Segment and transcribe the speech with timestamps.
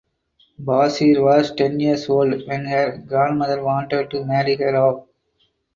[0.59, 5.05] Bashir was ten years old when her grandmother wanted to marry her off.